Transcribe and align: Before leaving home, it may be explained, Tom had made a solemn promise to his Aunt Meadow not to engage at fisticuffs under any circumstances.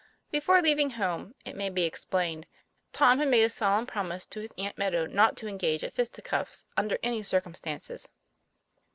Before 0.31 0.63
leaving 0.63 0.89
home, 0.89 1.35
it 1.45 1.55
may 1.55 1.69
be 1.69 1.83
explained, 1.83 2.47
Tom 2.91 3.19
had 3.19 3.27
made 3.27 3.43
a 3.43 3.51
solemn 3.51 3.85
promise 3.85 4.25
to 4.25 4.39
his 4.39 4.49
Aunt 4.57 4.75
Meadow 4.75 5.05
not 5.05 5.37
to 5.37 5.47
engage 5.47 5.83
at 5.83 5.93
fisticuffs 5.93 6.65
under 6.75 6.97
any 7.03 7.21
circumstances. 7.21 8.09